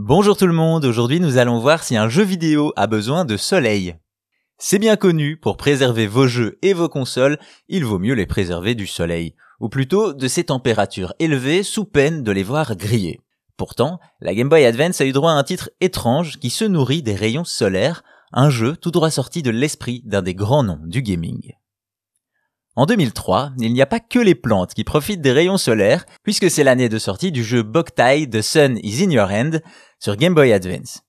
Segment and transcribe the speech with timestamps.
[0.00, 3.36] Bonjour tout le monde, aujourd'hui nous allons voir si un jeu vidéo a besoin de
[3.36, 3.96] soleil.
[4.56, 7.36] C'est bien connu, pour préserver vos jeux et vos consoles,
[7.66, 12.22] il vaut mieux les préserver du soleil, ou plutôt de ces températures élevées sous peine
[12.22, 13.22] de les voir griller.
[13.56, 17.02] Pourtant, la Game Boy Advance a eu droit à un titre étrange qui se nourrit
[17.02, 21.02] des rayons solaires, un jeu tout droit sorti de l'esprit d'un des grands noms du
[21.02, 21.54] gaming.
[22.78, 26.48] En 2003, il n'y a pas que les plantes qui profitent des rayons solaires, puisque
[26.48, 29.62] c'est l'année de sortie du jeu Boktai The Sun is in Your Hand
[29.98, 31.00] sur Game Boy Advance.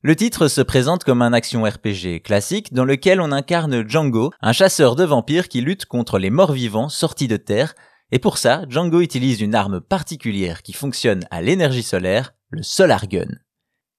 [0.00, 4.52] Le titre se présente comme un action RPG classique dans lequel on incarne Django, un
[4.52, 7.74] chasseur de vampires qui lutte contre les morts vivants sortis de terre,
[8.10, 13.06] et pour ça, Django utilise une arme particulière qui fonctionne à l'énergie solaire, le Solar
[13.06, 13.28] Gun.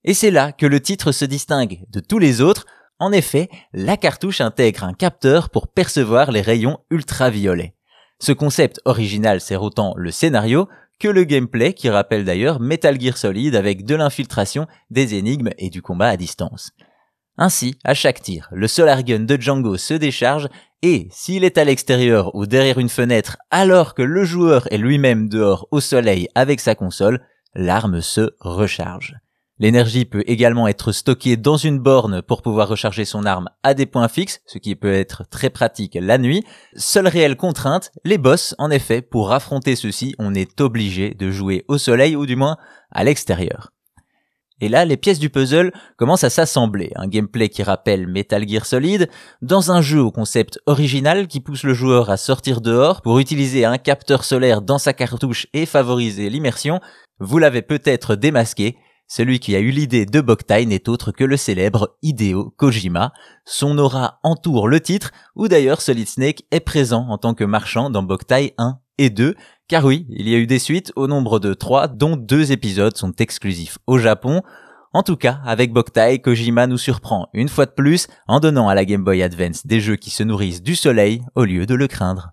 [0.04, 2.66] Et c'est là que le titre se distingue de tous les autres
[3.04, 7.76] en effet, la cartouche intègre un capteur pour percevoir les rayons ultraviolets.
[8.20, 10.70] Ce concept original sert autant le scénario
[11.02, 15.70] que le gameplay qui rappelle d'ailleurs Metal Gear Solid avec de l'infiltration, des énigmes et
[15.70, 16.72] du combat à distance.
[17.38, 20.48] Ainsi, à chaque tir, le Solar Gun de Django se décharge
[20.82, 25.28] et, s'il est à l'extérieur ou derrière une fenêtre alors que le joueur est lui-même
[25.28, 27.20] dehors au soleil avec sa console,
[27.54, 29.18] l'arme se recharge.
[29.64, 33.86] L'énergie peut également être stockée dans une borne pour pouvoir recharger son arme à des
[33.86, 36.44] points fixes, ce qui peut être très pratique la nuit.
[36.76, 41.64] Seule réelle contrainte, les boss, en effet, pour affronter ceux-ci, on est obligé de jouer
[41.70, 42.58] au soleil ou du moins
[42.92, 43.72] à l'extérieur.
[44.60, 46.92] Et là, les pièces du puzzle commencent à s'assembler.
[46.98, 49.10] Un gameplay qui rappelle Metal Gear Solid,
[49.42, 53.64] dans un jeu au concept original qui pousse le joueur à sortir dehors pour utiliser
[53.64, 56.82] un capteur solaire dans sa cartouche et favoriser l'immersion.
[57.20, 58.76] Vous l'avez peut-être démasqué,
[59.16, 63.14] celui qui a eu l'idée de Boktai n'est autre que le célèbre Hideo Kojima.
[63.46, 67.92] Son aura entoure le titre, où d'ailleurs Solid Snake est présent en tant que marchand
[67.92, 69.36] dans Boktai 1 et 2,
[69.68, 72.98] car oui, il y a eu des suites au nombre de 3, dont deux épisodes
[72.98, 74.42] sont exclusifs au Japon.
[74.94, 78.74] En tout cas, avec Boktai, Kojima nous surprend une fois de plus en donnant à
[78.74, 81.88] la Game Boy Advance des jeux qui se nourrissent du soleil au lieu de le
[81.88, 82.33] craindre.